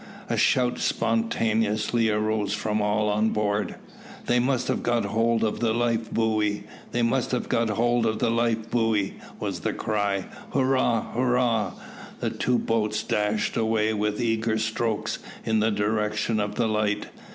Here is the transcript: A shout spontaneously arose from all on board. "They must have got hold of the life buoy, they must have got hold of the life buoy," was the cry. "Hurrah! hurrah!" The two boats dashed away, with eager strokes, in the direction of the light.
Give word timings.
A 0.31 0.35
shout 0.35 0.79
spontaneously 0.79 2.09
arose 2.09 2.53
from 2.53 2.81
all 2.81 3.07
on 3.07 3.29
board. 3.29 3.75
"They 4.25 4.39
must 4.39 4.67
have 4.67 4.81
got 4.81 5.05
hold 5.05 5.43
of 5.43 5.59
the 5.59 5.73
life 5.73 6.11
buoy, 6.11 6.63
they 6.91 7.03
must 7.03 7.29
have 7.33 7.47
got 7.47 7.69
hold 7.69 8.07
of 8.07 8.17
the 8.17 8.31
life 8.31 8.71
buoy," 8.71 9.17
was 9.39 9.59
the 9.59 9.73
cry. 9.73 10.25
"Hurrah! 10.53 11.11
hurrah!" 11.13 11.73
The 12.19 12.31
two 12.31 12.57
boats 12.57 13.03
dashed 13.03 13.55
away, 13.55 13.93
with 13.93 14.19
eager 14.19 14.57
strokes, 14.57 15.19
in 15.45 15.59
the 15.59 15.69
direction 15.69 16.39
of 16.39 16.55
the 16.55 16.65
light. 16.67 17.09